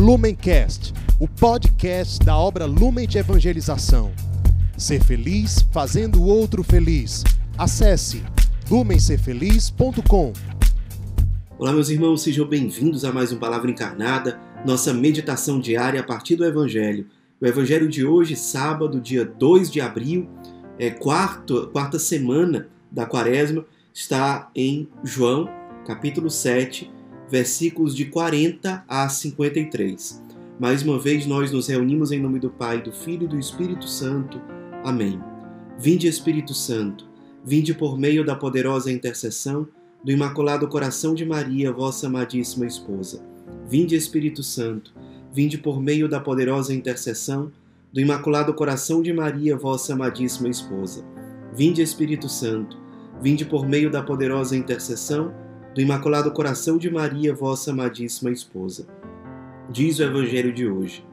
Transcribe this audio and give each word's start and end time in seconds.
Lumencast, 0.00 0.94
o 1.18 1.28
podcast 1.28 2.24
da 2.24 2.34
obra 2.34 2.64
Lumen 2.64 3.06
de 3.06 3.18
Evangelização. 3.18 4.10
Ser 4.74 5.04
feliz 5.04 5.60
fazendo 5.70 6.22
o 6.22 6.24
outro 6.24 6.62
feliz. 6.64 7.22
Acesse 7.58 8.22
lumencerfeliz.com. 8.70 10.32
Olá, 11.58 11.74
meus 11.74 11.90
irmãos, 11.90 12.22
sejam 12.22 12.48
bem-vindos 12.48 13.04
a 13.04 13.12
mais 13.12 13.30
um 13.30 13.38
Palavra 13.38 13.70
Encarnada, 13.70 14.40
nossa 14.64 14.94
meditação 14.94 15.60
diária 15.60 16.00
a 16.00 16.04
partir 16.04 16.34
do 16.34 16.46
Evangelho. 16.46 17.06
O 17.38 17.46
Evangelho 17.46 17.86
de 17.86 18.02
hoje, 18.02 18.36
sábado, 18.36 19.02
dia 19.02 19.26
2 19.26 19.70
de 19.70 19.82
abril, 19.82 20.30
é 20.78 20.88
quarto, 20.88 21.68
quarta 21.74 21.98
semana 21.98 22.68
da 22.90 23.04
quaresma, 23.04 23.66
está 23.92 24.50
em 24.56 24.88
João, 25.04 25.46
capítulo 25.86 26.30
7, 26.30 26.90
versículos 27.30 27.94
de 27.94 28.06
40 28.06 28.84
a 28.88 29.08
53. 29.08 30.20
Mais 30.58 30.82
uma 30.82 30.98
vez 30.98 31.24
nós 31.26 31.52
nos 31.52 31.68
reunimos 31.68 32.10
em 32.10 32.18
nome 32.18 32.40
do 32.40 32.50
Pai, 32.50 32.82
do 32.82 32.90
Filho 32.90 33.24
e 33.24 33.28
do 33.28 33.38
Espírito 33.38 33.86
Santo. 33.86 34.40
Amém. 34.84 35.20
Vinde, 35.78 36.08
Espírito 36.08 36.52
Santo, 36.52 37.08
vinde 37.44 37.72
por 37.72 37.96
meio 37.96 38.24
da 38.24 38.34
poderosa 38.34 38.90
intercessão 38.90 39.68
do 40.02 40.10
Imaculado 40.10 40.66
Coração 40.66 41.14
de 41.14 41.24
Maria, 41.24 41.72
vossa 41.72 42.08
amadíssima 42.08 42.66
esposa. 42.66 43.22
Vinde, 43.68 43.94
Espírito 43.94 44.42
Santo, 44.42 44.92
vinde 45.32 45.56
por 45.56 45.80
meio 45.80 46.08
da 46.08 46.18
poderosa 46.18 46.74
intercessão 46.74 47.52
do 47.92 48.00
Imaculado 48.00 48.52
Coração 48.54 49.02
de 49.02 49.12
Maria, 49.12 49.56
vossa 49.56 49.92
amadíssima 49.92 50.48
esposa. 50.48 51.04
Vinde, 51.54 51.80
Espírito 51.80 52.28
Santo, 52.28 52.76
vinde 53.22 53.44
por 53.44 53.68
meio 53.68 53.88
da 53.88 54.02
poderosa 54.02 54.56
intercessão 54.56 55.32
do 55.74 55.80
Imaculado 55.80 56.32
Coração 56.32 56.76
de 56.76 56.90
Maria, 56.90 57.32
vossa 57.32 57.70
amadíssima 57.70 58.30
esposa. 58.30 58.86
Diz 59.70 59.98
o 59.98 60.02
Evangelho 60.02 60.52
de 60.52 60.66
hoje. 60.66 61.04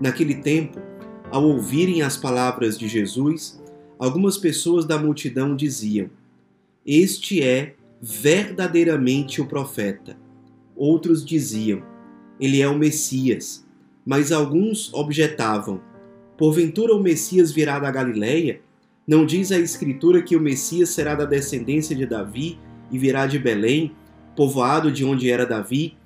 Naquele 0.00 0.36
tempo, 0.36 0.80
ao 1.30 1.44
ouvirem 1.44 2.02
as 2.02 2.16
palavras 2.16 2.78
de 2.78 2.86
Jesus, 2.86 3.60
algumas 3.98 4.36
pessoas 4.36 4.84
da 4.84 4.96
multidão 4.96 5.56
diziam: 5.56 6.08
Este 6.86 7.42
é 7.42 7.74
verdadeiramente 8.00 9.40
o 9.40 9.46
profeta. 9.46 10.16
Outros 10.76 11.24
diziam: 11.24 11.82
Ele 12.38 12.62
é 12.62 12.68
o 12.68 12.78
Messias. 12.78 13.66
Mas 14.06 14.30
alguns 14.30 14.94
objetavam: 14.94 15.80
Porventura 16.38 16.94
o 16.94 17.02
Messias 17.02 17.50
virá 17.50 17.80
da 17.80 17.90
Galileia? 17.90 18.60
Não 19.04 19.26
diz 19.26 19.50
a 19.50 19.58
Escritura 19.58 20.22
que 20.22 20.36
o 20.36 20.40
Messias 20.40 20.90
será 20.90 21.16
da 21.16 21.24
descendência 21.24 21.96
de 21.96 22.06
Davi 22.06 22.56
e 22.90 22.98
virá 22.98 23.26
de 23.26 23.38
Belém, 23.38 23.92
povoado 24.36 24.90
de 24.90 25.04
onde 25.04 25.30
era 25.30 25.46
Davi. 25.46 25.96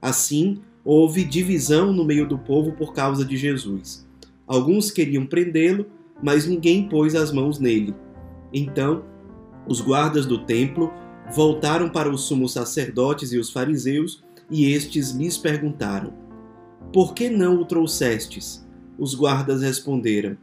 Assim, 0.00 0.60
houve 0.84 1.24
divisão 1.24 1.92
no 1.92 2.04
meio 2.04 2.26
do 2.26 2.38
povo 2.38 2.72
por 2.72 2.92
causa 2.92 3.24
de 3.24 3.36
Jesus. 3.36 4.06
Alguns 4.46 4.90
queriam 4.90 5.26
prendê-lo, 5.26 5.86
mas 6.22 6.46
ninguém 6.46 6.88
pôs 6.88 7.14
as 7.14 7.30
mãos 7.30 7.58
nele. 7.58 7.94
Então, 8.52 9.04
os 9.66 9.80
guardas 9.80 10.24
do 10.24 10.38
templo 10.38 10.90
voltaram 11.34 11.88
para 11.88 12.10
os 12.10 12.22
sumos 12.22 12.52
sacerdotes 12.52 13.32
e 13.32 13.38
os 13.38 13.50
fariseus, 13.50 14.24
e 14.50 14.72
estes 14.72 15.10
lhes 15.10 15.36
perguntaram: 15.36 16.12
Por 16.92 17.12
que 17.12 17.28
não 17.28 17.60
o 17.60 17.64
trouxestes? 17.64 18.66
Os 18.98 19.14
guardas 19.14 19.60
responderam: 19.60 20.36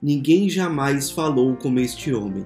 Ninguém 0.00 0.48
jamais 0.50 1.10
falou 1.10 1.56
como 1.56 1.80
este 1.80 2.12
homem. 2.12 2.44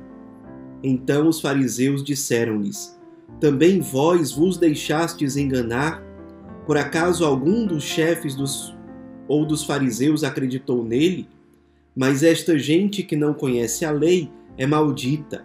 Então 0.82 1.28
os 1.28 1.40
fariseus 1.40 2.02
disseram-lhes: 2.02 2.98
Também 3.38 3.80
vós 3.80 4.32
vos 4.32 4.56
deixastes 4.56 5.36
enganar? 5.36 6.02
Por 6.66 6.76
acaso 6.76 7.24
algum 7.24 7.66
dos 7.66 7.82
chefes 7.82 8.34
dos 8.34 8.74
ou 9.28 9.44
dos 9.44 9.64
fariseus 9.64 10.24
acreditou 10.24 10.84
nele? 10.84 11.28
Mas 11.94 12.22
esta 12.22 12.58
gente 12.58 13.02
que 13.02 13.16
não 13.16 13.34
conhece 13.34 13.84
a 13.84 13.90
lei 13.90 14.30
é 14.56 14.66
maldita. 14.66 15.44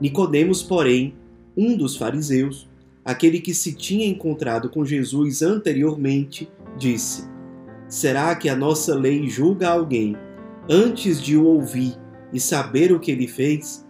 Nicodemos, 0.00 0.62
porém, 0.62 1.14
um 1.56 1.76
dos 1.76 1.96
fariseus, 1.96 2.68
aquele 3.04 3.40
que 3.40 3.54
se 3.54 3.72
tinha 3.72 4.06
encontrado 4.06 4.68
com 4.68 4.84
Jesus 4.84 5.42
anteriormente, 5.42 6.48
disse: 6.76 7.28
Será 7.88 8.34
que 8.34 8.48
a 8.48 8.56
nossa 8.56 8.94
lei 8.94 9.28
julga 9.28 9.68
alguém 9.68 10.16
antes 10.68 11.20
de 11.20 11.36
o 11.36 11.44
ouvir 11.44 11.96
e 12.32 12.40
saber 12.40 12.92
o 12.92 13.00
que 13.00 13.10
ele 13.10 13.26
fez? 13.26 13.86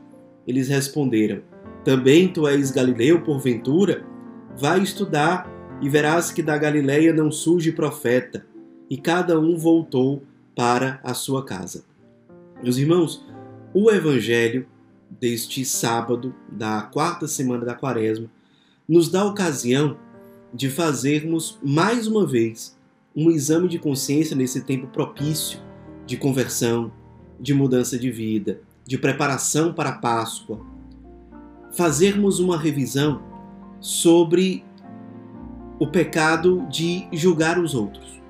Eles 0.47 0.69
responderam: 0.69 1.42
Também 1.84 2.28
tu 2.28 2.47
és 2.47 2.70
Galileu, 2.70 3.22
porventura? 3.22 4.04
Vai 4.56 4.82
estudar 4.82 5.50
e 5.80 5.88
verás 5.88 6.30
que 6.30 6.42
da 6.42 6.56
Galileia 6.56 7.12
não 7.12 7.30
surge 7.30 7.72
profeta. 7.72 8.47
E 8.88 8.97
cada 8.97 9.38
um 9.41 9.56
voltou 9.56 10.22
para 10.54 11.00
a 11.03 11.14
sua 11.14 11.44
casa. 11.44 11.84
Meus 12.62 12.76
irmãos, 12.76 13.25
o 13.72 13.91
evangelho 13.91 14.66
deste 15.10 15.64
sábado, 15.64 16.34
da 16.50 16.82
quarta 16.82 17.26
semana 17.26 17.64
da 17.64 17.74
quaresma, 17.74 18.30
nos 18.88 19.09
dá 19.09 19.22
a 19.22 19.26
ocasião 19.26 19.97
de 20.53 20.69
fazermos 20.69 21.59
mais 21.62 22.06
uma 22.06 22.26
vez 22.26 22.76
um 23.16 23.30
exame 23.30 23.69
de 23.69 23.78
consciência 23.78 24.36
nesse 24.36 24.62
tempo 24.62 24.86
propício 24.86 25.59
de 26.06 26.16
conversão, 26.16 26.92
de 27.41 27.54
mudança 27.54 27.98
de 27.98 28.10
vida, 28.10 28.60
de 28.92 28.98
preparação 28.98 29.72
para 29.72 29.88
a 29.88 29.92
Páscoa, 29.94 30.60
fazermos 31.75 32.41
uma 32.41 32.58
revisão 32.58 33.22
sobre 33.80 34.62
o 35.78 35.86
pecado 35.86 36.66
de 36.69 37.08
julgar 37.10 37.58
os 37.58 37.75
outros. 37.75 38.20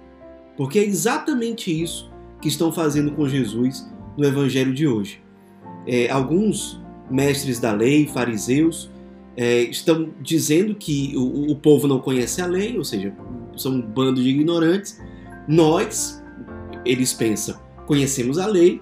Porque 0.57 0.79
é 0.79 0.85
exatamente 0.85 1.69
isso 1.69 2.13
que 2.41 2.47
estão 2.47 2.71
fazendo 2.71 3.11
com 3.11 3.29
Jesus 3.29 3.93
no 4.17 4.25
Evangelho 4.25 4.73
de 4.73 4.87
hoje. 4.87 5.21
É, 5.85 6.09
alguns 6.09 6.81
mestres 7.11 7.59
da 7.59 7.73
lei, 7.73 8.07
fariseus, 8.07 8.89
é, 9.37 9.63
estão 9.63 10.11
dizendo 10.21 10.77
que 10.77 11.13
o, 11.17 11.51
o, 11.51 11.57
povo 11.57 11.89
não 11.89 11.99
conhece 11.99 12.41
a 12.41 12.47
lei, 12.47 12.79
ou 12.79 12.85
seja, 12.85 13.13
são 13.57 13.73
um 13.73 13.83
bando 13.83 14.23
de 14.23 14.29
ignorantes. 14.29 15.03
Nós, 15.49 16.23
eles 16.85 17.13
pensam, 17.13 17.61
conhecemos 17.85 18.39
a 18.39 18.47
lei, 18.47 18.81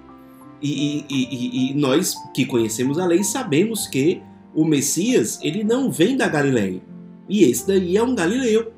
e, 0.62 1.04
e, 1.08 1.70
e, 1.70 1.74
nós 1.74 2.14
que 2.34 2.44
conhecemos 2.44 2.98
a 2.98 3.06
lei 3.06 3.24
sabemos 3.24 3.86
que 3.86 4.20
o 4.54 4.64
Messias 4.64 5.38
ele 5.42 5.64
não 5.64 5.90
vem 5.90 6.16
da 6.16 6.28
Galileia. 6.28 6.82
E 7.28 7.44
esse 7.44 7.66
daí 7.66 7.96
é 7.96 8.02
um 8.02 8.14
galileu. 8.14 8.72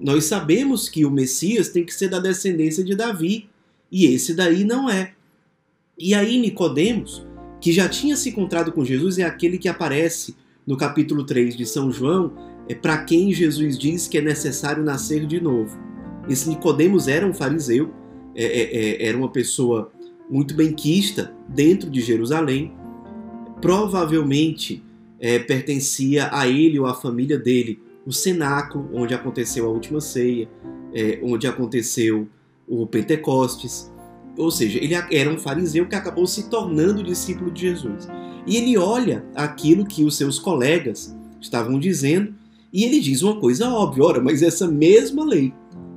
Nós 0.00 0.24
sabemos 0.24 0.88
que 0.88 1.04
o 1.04 1.10
Messias 1.10 1.68
tem 1.68 1.84
que 1.84 1.92
ser 1.92 2.08
da 2.08 2.18
descendência 2.18 2.82
de 2.82 2.94
Davi. 2.94 3.48
E 3.92 4.06
esse 4.06 4.34
daí 4.34 4.64
não 4.64 4.88
é. 4.88 5.12
E 5.98 6.14
aí 6.14 6.38
Nicodemos, 6.38 7.26
que 7.60 7.72
já 7.72 7.88
tinha 7.88 8.16
se 8.16 8.30
encontrado 8.30 8.72
com 8.72 8.84
Jesus, 8.84 9.18
é 9.18 9.24
aquele 9.24 9.58
que 9.58 9.68
aparece 9.68 10.34
no 10.66 10.76
capítulo 10.76 11.24
3 11.24 11.56
de 11.56 11.66
São 11.66 11.90
João, 11.90 12.32
é 12.68 12.74
para 12.74 12.98
quem 12.98 13.32
Jesus 13.32 13.78
diz 13.78 14.06
que 14.06 14.18
é 14.18 14.20
necessário 14.20 14.82
nascer 14.84 15.26
de 15.26 15.40
novo. 15.40 15.78
Esse 16.28 16.48
Nicodemos 16.48 17.08
era 17.08 17.26
um 17.26 17.32
fariseu, 17.32 17.92
é, 18.34 18.44
é, 18.44 19.04
é 19.04 19.08
era 19.08 19.16
uma 19.16 19.30
pessoa 19.30 19.90
muito 20.30 20.54
benquista 20.54 21.32
dentro 21.48 21.90
de 21.90 22.00
Jerusalém, 22.00 22.72
provavelmente 23.60 24.82
é, 25.20 25.38
pertencia 25.38 26.28
a 26.32 26.46
ele 26.46 26.78
ou 26.78 26.86
à 26.86 26.94
família 26.94 27.38
dele 27.38 27.80
o 28.06 28.12
cenáculo 28.12 28.88
onde 28.94 29.14
aconteceu 29.14 29.66
a 29.66 29.68
última 29.68 30.00
ceia, 30.00 30.48
é, 30.94 31.18
onde 31.22 31.46
aconteceu 31.46 32.28
o 32.66 32.86
Pentecostes. 32.86 33.92
Ou 34.36 34.50
seja, 34.50 34.78
ele 34.78 34.94
era 34.94 35.30
um 35.30 35.38
fariseu 35.38 35.86
que 35.86 35.94
acabou 35.94 36.26
se 36.26 36.48
tornando 36.48 37.02
discípulo 37.02 37.50
de 37.50 37.62
Jesus. 37.62 38.08
E 38.46 38.56
ele 38.56 38.78
olha 38.78 39.24
aquilo 39.34 39.84
que 39.84 40.04
os 40.04 40.16
seus 40.16 40.38
colegas 40.38 41.14
estavam 41.40 41.78
dizendo 41.78 42.34
e 42.72 42.84
ele 42.84 43.00
diz 43.00 43.22
uma 43.22 43.38
coisa 43.38 43.68
óbvia: 43.68 44.04
ora, 44.04 44.20
mas 44.20 44.42
essa 44.42 44.66
mesma 44.66 45.24
lei 45.24 45.52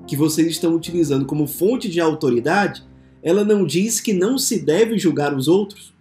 que 0.07 0.15
vocês 0.15 0.47
estão 0.47 0.75
utilizando 0.75 1.25
como 1.25 1.47
fonte 1.47 1.89
de 1.89 1.99
autoridade 1.99 2.83
ela 3.23 3.43
não 3.43 3.65
diz 3.65 3.99
que 3.99 4.13
não 4.13 4.37
se 4.37 4.59
deve 4.59 4.97
julgar 4.97 5.35
os 5.35 5.47
outros. 5.47 5.93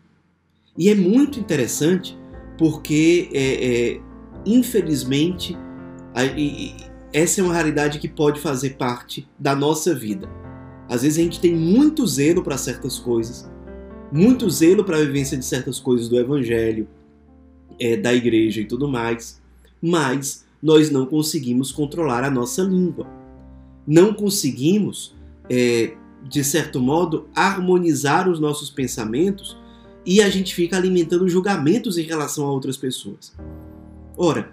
E 0.76 0.88
é 0.88 0.94
muito 0.94 1.38
interessante 1.38 2.18
porque, 2.56 3.28
é, 3.32 3.94
é, 3.94 4.00
infelizmente, 4.46 5.56
a, 6.14 6.24
e, 6.24 6.74
essa 7.12 7.40
é 7.40 7.44
uma 7.44 7.54
realidade 7.54 7.98
que 7.98 8.08
pode 8.08 8.40
fazer 8.40 8.76
parte 8.76 9.28
da 9.38 9.54
nossa 9.54 9.94
vida. 9.94 10.28
Às 10.88 11.02
vezes 11.02 11.18
a 11.18 11.22
gente 11.22 11.40
tem 11.40 11.54
muito 11.54 12.06
zelo 12.06 12.42
para 12.42 12.56
certas 12.56 12.98
coisas, 12.98 13.50
muito 14.12 14.48
zelo 14.50 14.84
para 14.84 14.96
a 14.96 15.04
vivência 15.04 15.36
de 15.36 15.44
certas 15.44 15.78
coisas 15.78 16.08
do 16.08 16.18
Evangelho, 16.18 16.88
é, 17.78 17.96
da 17.96 18.12
igreja 18.12 18.60
e 18.60 18.64
tudo 18.64 18.88
mais, 18.88 19.40
mas 19.80 20.44
nós 20.62 20.90
não 20.90 21.06
conseguimos 21.06 21.72
controlar 21.72 22.24
a 22.24 22.30
nossa 22.30 22.62
língua. 22.62 23.06
Não 23.86 24.12
conseguimos 24.12 25.14
é, 25.48 25.94
de 26.28 26.44
certo 26.44 26.80
modo, 26.80 27.28
harmonizar 27.34 28.28
os 28.28 28.38
nossos 28.38 28.70
pensamentos 28.70 29.56
e 30.04 30.22
a 30.22 30.30
gente 30.30 30.54
fica 30.54 30.76
alimentando 30.76 31.28
julgamentos 31.28 31.98
em 31.98 32.02
relação 32.02 32.46
a 32.46 32.50
outras 32.50 32.76
pessoas. 32.76 33.34
Ora, 34.16 34.52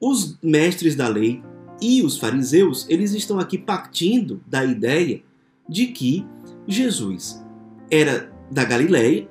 os 0.00 0.38
mestres 0.42 0.94
da 0.94 1.08
lei 1.08 1.42
E 1.80 2.02
os 2.02 2.16
fariseus, 2.16 2.86
eles 2.88 3.12
estão 3.12 3.38
aqui 3.38 3.58
partindo 3.58 4.40
da 4.46 4.64
ideia 4.64 5.22
de 5.68 5.88
que 5.88 6.24
Jesus 6.68 7.42
era 7.90 8.32
da 8.50 8.64
Galileia, 8.64 9.28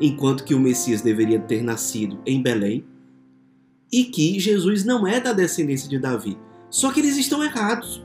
enquanto 0.00 0.44
que 0.44 0.54
o 0.54 0.60
Messias 0.60 1.00
deveria 1.00 1.38
ter 1.38 1.62
nascido 1.62 2.18
em 2.26 2.42
Belém, 2.42 2.84
e 3.92 4.04
que 4.04 4.40
Jesus 4.40 4.84
não 4.84 5.06
é 5.06 5.20
da 5.20 5.32
descendência 5.32 5.88
de 5.88 5.98
Davi. 5.98 6.36
Só 6.68 6.90
que 6.90 6.98
eles 6.98 7.16
estão 7.16 7.44
errados. 7.44 8.04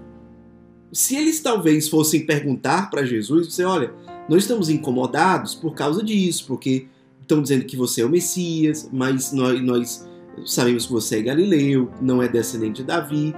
Se 0.91 1.15
eles 1.15 1.39
talvez 1.39 1.87
fossem 1.87 2.25
perguntar 2.25 2.89
para 2.89 3.05
Jesus, 3.05 3.53
você 3.53 3.63
olha, 3.63 3.93
nós 4.27 4.43
estamos 4.43 4.69
incomodados 4.69 5.53
por 5.53 5.75
causa 5.75 6.03
disso, 6.03 6.45
porque 6.47 6.87
estão 7.21 7.41
dizendo 7.41 7.65
que 7.65 7.77
você 7.77 8.01
é 8.01 8.05
o 8.05 8.09
Messias, 8.09 8.89
mas 8.91 9.31
nós, 9.31 9.61
nós 9.61 10.07
sabemos 10.45 10.87
que 10.87 10.91
você 10.91 11.19
é 11.19 11.21
galileu, 11.21 11.91
não 12.01 12.21
é 12.23 12.27
descendente 12.27 12.81
de 12.81 12.87
Davi. 12.87 13.35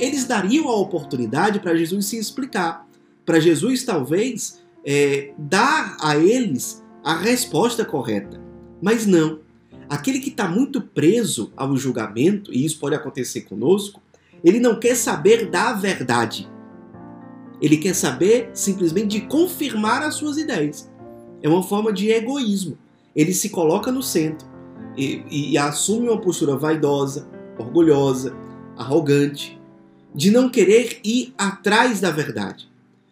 Eles 0.00 0.24
dariam 0.24 0.68
a 0.68 0.76
oportunidade 0.76 1.60
para 1.60 1.76
Jesus 1.76 2.06
se 2.06 2.18
explicar, 2.18 2.88
para 3.24 3.38
Jesus 3.38 3.84
talvez 3.84 4.62
é, 4.84 5.32
dar 5.38 5.96
a 6.00 6.16
eles 6.16 6.82
a 7.02 7.16
resposta 7.16 7.84
correta. 7.84 8.40
Mas 8.80 9.06
não. 9.06 9.40
Aquele 9.88 10.18
que 10.20 10.30
está 10.30 10.48
muito 10.48 10.80
preso 10.80 11.52
ao 11.54 11.76
julgamento, 11.76 12.52
e 12.52 12.64
isso 12.64 12.78
pode 12.78 12.94
acontecer 12.94 13.42
conosco, 13.42 14.02
ele 14.42 14.58
não 14.58 14.80
quer 14.80 14.94
saber 14.94 15.50
da 15.50 15.74
verdade. 15.74 16.48
Ele 17.64 17.78
quer 17.78 17.94
saber 17.94 18.50
simplesmente 18.52 19.18
de 19.18 19.20
confirmar 19.22 20.02
as 20.02 20.16
suas 20.16 20.36
ideias. 20.36 20.92
É 21.42 21.48
uma 21.48 21.62
forma 21.62 21.94
de 21.94 22.10
egoísmo. 22.10 22.76
Ele 23.16 23.32
se 23.32 23.48
coloca 23.48 23.90
no 23.90 24.02
centro 24.02 24.46
e, 24.98 25.22
e, 25.30 25.56
assume 25.56 26.10
uma 26.10 26.20
postura 26.20 26.58
vaidosa, 26.58 27.26
orgulhosa, 27.58 28.36
arrogante, 28.76 29.58
de 30.14 30.30
não 30.30 30.50
querer 30.50 31.00
ir 31.02 31.32
atrás 31.38 32.00
da 32.02 32.10
verdade, 32.10 32.68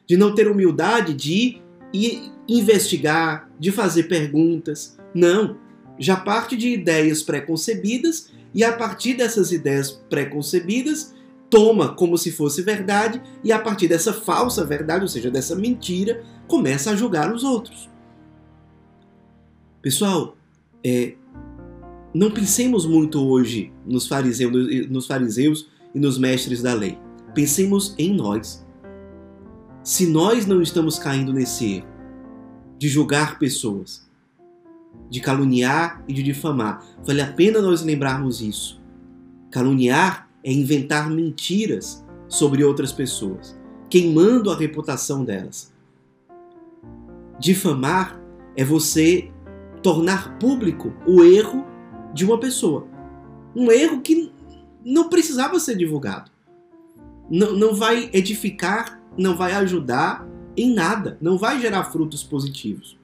de 0.07 0.19
não 0.19 0.35
ter 0.35 0.47
humildade 0.47 1.15
de 1.15 1.63
ir 1.91 2.31
investigar, 2.47 3.49
de 3.59 3.73
fazer 3.73 4.03
perguntas. 4.03 4.99
Não, 5.15 5.57
já 5.99 6.15
parte 6.15 6.59
de 6.59 6.69
ideias 6.69 7.23
preconcebidas 7.23 8.31
e 8.53 8.63
a 8.63 8.73
partir 8.73 9.15
dessas 9.15 9.51
ideias 9.51 9.93
preconcebidas 10.11 11.15
toma 11.53 11.93
como 11.93 12.17
se 12.17 12.33
fosse 12.33 12.63
verdade 12.63 13.21
e 13.45 13.53
a 13.53 13.59
partir 13.59 13.87
dessa 13.87 14.11
falsa 14.11 14.65
verdade, 14.65 15.03
ou 15.03 15.09
seja, 15.09 15.31
dessa 15.31 15.55
mentira, 15.55 16.25
começa 16.49 16.91
a 16.91 16.97
julgar 16.97 17.31
os 17.31 17.45
outros. 17.45 17.91
Pessoal, 19.83 20.35
é, 20.83 21.15
não 22.15 22.31
pensemos 22.31 22.87
muito 22.87 23.23
hoje 23.23 23.71
nos 23.85 24.07
fariseus, 24.07 24.51
nos 24.89 25.07
fariseus 25.07 25.69
e 25.95 26.01
nos 26.01 26.17
mestres 26.17 26.63
da 26.63 26.73
lei. 26.73 26.99
Pensemos 27.35 27.95
em 27.99 28.15
nós. 28.15 28.67
Se 29.85 30.07
nós 30.07 30.47
não 30.47 30.63
estamos 30.63 30.99
caindo 30.99 31.35
nesse 31.35 31.75
erro 31.77 31.89
de 32.79 32.89
julgar 32.89 33.39
pessoas, 33.39 34.09
de 35.11 35.21
caluniar 35.21 36.03
e 36.09 36.15
de 36.15 36.23
difamar. 36.23 36.83
Vale 37.05 37.21
a 37.21 37.31
pena 37.31 37.61
nós 37.61 37.83
lembrarmos 37.83 38.41
isso. 38.41 38.81
Caluniar 39.51 40.32
é 40.45 40.53
inventar 40.53 41.11
mentiras 41.11 42.05
sobre 42.29 42.65
outras 42.65 42.93
pessoas, 42.93 43.59
queimando 43.89 44.51
a 44.51 44.57
reputação 44.57 45.25
delas. 45.25 45.73
Difamar 47.39 48.21
é 48.57 48.65
você 48.65 49.31
tornar 49.83 50.39
público 50.39 50.93
o 51.07 51.23
erro 51.23 51.65
de 52.15 52.25
uma 52.25 52.39
pessoa. 52.39 52.87
Um 53.55 53.71
erro 53.71 54.01
que 54.01 54.33
não 54.85 55.09
precisava 55.09 55.59
ser 55.59 55.77
divulgado. 55.77 56.31
Não, 57.31 57.53
não 57.53 57.75
vai 57.75 58.11
edificar, 58.13 59.03
não 59.17 59.37
vai 59.37 59.53
ajudar 59.55 60.27
em 60.57 60.73
nada, 60.73 61.17
não 61.21 61.39
vai 61.39 61.61
gerar 61.61 61.85
frutos 61.85 62.23
positivos. 62.23 62.99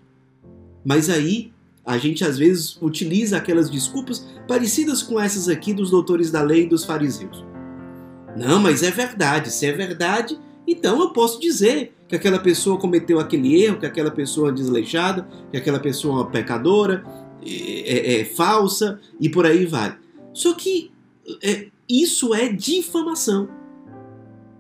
Mas 0.84 1.08
aí 1.10 1.52
a 1.88 1.96
gente 1.96 2.22
às 2.22 2.36
vezes 2.36 2.76
utiliza 2.82 3.38
aquelas 3.38 3.70
desculpas 3.70 4.26
parecidas 4.46 5.02
com 5.02 5.18
essas 5.18 5.48
aqui 5.48 5.72
dos 5.72 5.90
doutores 5.90 6.30
da 6.30 6.42
lei 6.42 6.64
e 6.64 6.68
dos 6.68 6.84
fariseus. 6.84 7.42
Não, 8.36 8.60
mas 8.60 8.82
é 8.82 8.90
verdade. 8.90 9.50
Se 9.50 9.64
é 9.64 9.72
verdade, 9.72 10.38
então 10.66 11.00
eu 11.00 11.14
posso 11.14 11.40
dizer 11.40 11.94
que 12.06 12.14
aquela 12.14 12.38
pessoa 12.38 12.78
cometeu 12.78 13.18
aquele 13.18 13.62
erro, 13.64 13.78
que 13.78 13.86
aquela 13.86 14.10
pessoa 14.10 14.50
é 14.50 14.52
desleixada, 14.52 15.26
que 15.50 15.56
aquela 15.56 15.80
pessoa 15.80 16.12
é 16.12 16.16
uma 16.18 16.30
pecadora, 16.30 17.02
é, 17.42 17.46
é, 17.48 18.20
é 18.20 18.24
falsa 18.26 19.00
e 19.18 19.30
por 19.30 19.46
aí 19.46 19.64
vai. 19.64 19.96
Só 20.34 20.52
que 20.52 20.90
é, 21.42 21.68
isso 21.88 22.34
é 22.34 22.52
difamação. 22.52 23.48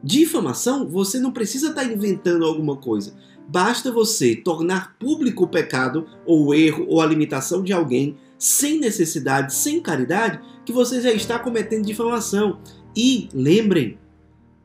Difamação, 0.08 0.88
você 0.88 1.18
não 1.18 1.30
precisa 1.30 1.68
estar 1.68 1.84
inventando 1.84 2.46
alguma 2.46 2.74
coisa. 2.74 3.12
Basta 3.46 3.92
você 3.92 4.34
tornar 4.34 4.96
público 4.98 5.44
o 5.44 5.48
pecado, 5.48 6.06
ou 6.24 6.46
o 6.46 6.54
erro, 6.54 6.86
ou 6.88 7.02
a 7.02 7.06
limitação 7.06 7.62
de 7.62 7.74
alguém, 7.74 8.16
sem 8.38 8.80
necessidade, 8.80 9.52
sem 9.52 9.82
caridade, 9.82 10.40
que 10.64 10.72
você 10.72 11.02
já 11.02 11.12
está 11.12 11.38
cometendo 11.38 11.84
difamação. 11.84 12.58
E 12.96 13.28
lembrem, 13.34 13.98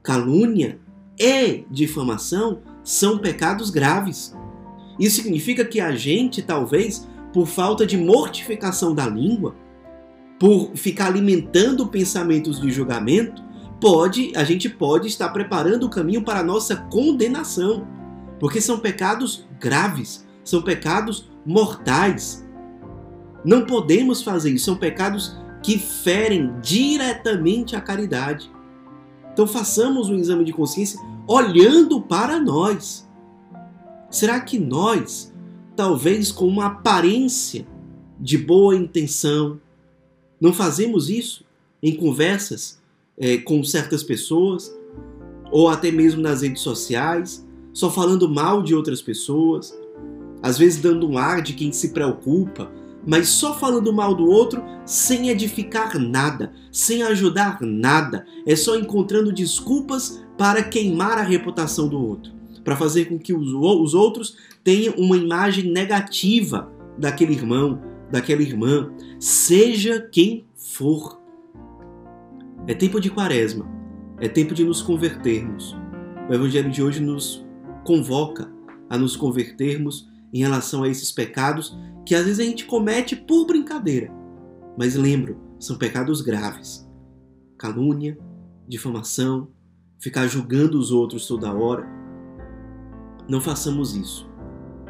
calúnia 0.01 0.79
e 1.19 1.65
difamação 1.69 2.61
são 2.81 3.17
pecados 3.17 3.69
graves. 3.69 4.33
Isso 4.97 5.17
significa 5.17 5.65
que 5.65 5.81
a 5.81 5.93
gente, 5.93 6.41
talvez, 6.41 7.05
por 7.33 7.47
falta 7.47 7.85
de 7.85 7.97
mortificação 7.97 8.95
da 8.95 9.05
língua, 9.05 9.53
por 10.39 10.71
ficar 10.73 11.07
alimentando 11.07 11.85
pensamentos 11.87 12.61
de 12.61 12.71
julgamento, 12.71 13.43
pode, 13.83 14.31
a 14.33 14.45
gente 14.45 14.69
pode 14.69 15.09
estar 15.09 15.27
preparando 15.27 15.85
o 15.85 15.89
caminho 15.89 16.23
para 16.23 16.39
a 16.39 16.43
nossa 16.43 16.73
condenação. 16.73 17.85
Porque 18.39 18.61
são 18.61 18.79
pecados 18.79 19.45
graves, 19.59 20.25
são 20.41 20.61
pecados 20.61 21.29
mortais. 21.45 22.47
Não 23.43 23.65
podemos 23.65 24.23
fazer 24.23 24.51
isso, 24.51 24.63
são 24.63 24.77
pecados 24.77 25.37
que 25.61 25.77
ferem 25.77 26.53
diretamente 26.61 27.75
a 27.75 27.81
caridade. 27.81 28.49
Então 29.33 29.45
façamos 29.45 30.09
um 30.09 30.15
exame 30.15 30.45
de 30.45 30.53
consciência 30.53 30.97
olhando 31.27 32.01
para 32.01 32.39
nós. 32.39 33.05
Será 34.09 34.39
que 34.39 34.57
nós, 34.57 35.33
talvez 35.75 36.31
com 36.31 36.47
uma 36.47 36.67
aparência 36.67 37.67
de 38.17 38.37
boa 38.37 38.77
intenção, 38.77 39.59
não 40.39 40.53
fazemos 40.53 41.09
isso 41.09 41.43
em 41.81 41.93
conversas 41.93 42.81
é, 43.17 43.37
com 43.37 43.63
certas 43.63 44.03
pessoas, 44.03 44.73
ou 45.51 45.69
até 45.69 45.91
mesmo 45.91 46.21
nas 46.21 46.41
redes 46.41 46.61
sociais, 46.61 47.45
só 47.71 47.89
falando 47.89 48.29
mal 48.29 48.61
de 48.61 48.73
outras 48.73 49.01
pessoas, 49.01 49.77
às 50.41 50.57
vezes 50.57 50.81
dando 50.81 51.07
um 51.07 51.17
ar 51.17 51.41
de 51.41 51.53
quem 51.53 51.71
se 51.71 51.89
preocupa, 51.89 52.71
mas 53.05 53.29
só 53.29 53.53
falando 53.53 53.91
mal 53.93 54.15
do 54.15 54.25
outro 54.25 54.63
sem 54.85 55.29
edificar 55.29 55.97
nada, 55.99 56.53
sem 56.71 57.03
ajudar 57.03 57.59
nada, 57.61 58.25
é 58.45 58.55
só 58.55 58.77
encontrando 58.77 59.31
desculpas 59.31 60.23
para 60.37 60.63
queimar 60.63 61.17
a 61.17 61.23
reputação 61.23 61.87
do 61.87 61.99
outro, 61.99 62.31
para 62.63 62.75
fazer 62.75 63.05
com 63.05 63.19
que 63.19 63.33
os 63.33 63.93
outros 63.93 64.37
tenham 64.63 64.95
uma 64.95 65.17
imagem 65.17 65.71
negativa 65.71 66.71
daquele 66.97 67.33
irmão, 67.33 67.81
daquela 68.11 68.41
irmã, 68.41 68.91
seja 69.19 69.99
quem 70.11 70.45
for. 70.55 71.22
É 72.65 72.73
tempo 72.73 73.01
de 73.01 73.09
quaresma, 73.09 73.67
é 74.19 74.29
tempo 74.29 74.53
de 74.53 74.63
nos 74.63 74.81
convertermos. 74.81 75.75
O 76.29 76.33
Evangelho 76.33 76.71
de 76.71 76.81
hoje 76.81 77.01
nos 77.01 77.45
convoca 77.83 78.49
a 78.89 78.97
nos 78.97 79.17
convertermos 79.17 80.09
em 80.33 80.39
relação 80.39 80.83
a 80.83 80.87
esses 80.87 81.11
pecados 81.11 81.77
que 82.05 82.15
às 82.15 82.23
vezes 82.23 82.39
a 82.39 82.43
gente 82.43 82.65
comete 82.65 83.17
por 83.17 83.45
brincadeira. 83.45 84.09
Mas 84.77 84.95
lembro, 84.95 85.37
são 85.59 85.77
pecados 85.77 86.21
graves. 86.21 86.89
Calúnia, 87.57 88.17
difamação, 88.65 89.49
ficar 89.99 90.27
julgando 90.27 90.79
os 90.79 90.89
outros 90.89 91.27
toda 91.27 91.53
hora. 91.53 91.85
Não 93.27 93.41
façamos 93.41 93.93
isso. 93.93 94.29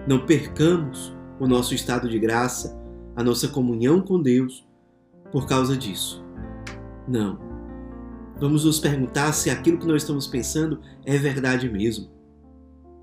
Não 0.08 0.28
percamos 0.28 1.12
o 1.40 1.48
nosso 1.48 1.74
estado 1.74 2.08
de 2.08 2.20
graça, 2.20 2.80
a 3.16 3.24
nossa 3.24 3.48
comunhão 3.48 4.00
com 4.00 4.22
Deus 4.22 4.64
por 5.32 5.48
causa 5.48 5.76
disso. 5.76 6.24
Não. 7.08 7.53
Vamos 8.40 8.66
nos 8.66 8.80
perguntar 8.80 9.32
se 9.34 9.50
aquilo 9.50 9.78
que 9.78 9.86
nós 9.88 10.02
estamos 10.02 10.28
pensando 10.28 10.80
é 11.06 11.18
verdade 11.18 11.70
mesmo. 11.70 12.10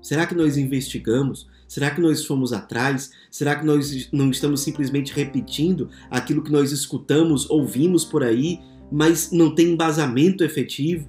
Será 0.01 0.25
que 0.25 0.35
nós 0.35 0.57
investigamos? 0.57 1.47
Será 1.67 1.91
que 1.91 2.01
nós 2.01 2.25
fomos 2.25 2.51
atrás? 2.51 3.11
Será 3.29 3.55
que 3.55 3.65
nós 3.65 4.09
não 4.11 4.29
estamos 4.29 4.61
simplesmente 4.61 5.13
repetindo 5.13 5.89
aquilo 6.09 6.43
que 6.43 6.51
nós 6.51 6.71
escutamos, 6.71 7.49
ouvimos 7.49 8.03
por 8.03 8.23
aí, 8.23 8.59
mas 8.91 9.31
não 9.31 9.55
tem 9.55 9.71
embasamento 9.71 10.43
efetivo? 10.43 11.07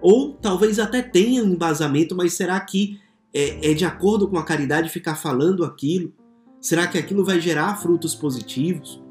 Ou 0.00 0.32
talvez 0.34 0.78
até 0.78 1.02
tenha 1.02 1.42
um 1.42 1.52
embasamento, 1.52 2.16
mas 2.16 2.32
será 2.32 2.58
que 2.60 2.98
é, 3.34 3.72
é 3.72 3.74
de 3.74 3.84
acordo 3.84 4.28
com 4.28 4.38
a 4.38 4.44
caridade 4.44 4.88
ficar 4.88 5.16
falando 5.16 5.64
aquilo? 5.64 6.14
Será 6.60 6.86
que 6.86 6.96
aquilo 6.96 7.24
vai 7.24 7.40
gerar 7.40 7.76
frutos 7.76 8.14
positivos? 8.14 9.02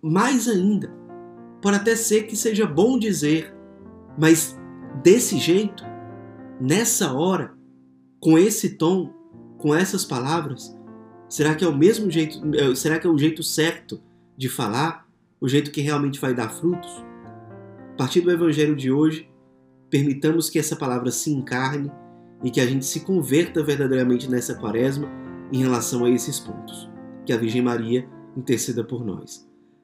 Mais 0.00 0.48
ainda, 0.48 0.90
Pode 1.60 1.76
até 1.76 1.96
ser 1.96 2.24
que 2.24 2.36
seja 2.36 2.66
bom 2.66 2.98
dizer, 2.98 3.54
mas 4.16 4.56
desse 5.02 5.38
jeito, 5.38 5.84
nessa 6.60 7.12
hora, 7.12 7.54
com 8.20 8.38
esse 8.38 8.70
tom, 8.70 9.12
com 9.58 9.74
essas 9.74 10.04
palavras, 10.04 10.76
será 11.28 11.54
que 11.54 11.64
é 11.64 11.68
o 11.68 11.76
mesmo 11.76 12.10
jeito, 12.10 12.40
é, 12.54 12.74
será 12.74 12.98
que 12.98 13.06
é 13.06 13.10
o 13.10 13.18
jeito 13.18 13.42
certo 13.42 14.00
de 14.36 14.48
falar, 14.48 15.06
o 15.40 15.48
jeito 15.48 15.70
que 15.70 15.80
realmente 15.80 16.20
vai 16.20 16.34
dar 16.34 16.48
frutos? 16.48 17.04
A 17.92 17.96
partir 17.96 18.20
do 18.20 18.30
evangelho 18.30 18.76
de 18.76 18.92
hoje, 18.92 19.28
permitamos 19.90 20.48
que 20.48 20.58
essa 20.58 20.76
palavra 20.76 21.10
se 21.10 21.30
encarne 21.30 21.90
e 22.44 22.50
que 22.50 22.60
a 22.60 22.66
gente 22.66 22.86
se 22.86 23.00
converta 23.00 23.62
verdadeiramente 23.62 24.30
nessa 24.30 24.54
quaresma 24.54 25.08
em 25.52 25.58
relação 25.58 26.04
a 26.04 26.10
esses 26.10 26.38
pontos. 26.38 26.88
Que 27.26 27.32
a 27.32 27.36
Virgem 27.36 27.62
Maria 27.62 28.08
interceda 28.36 28.84
por 28.84 29.04
nós. 29.04 29.47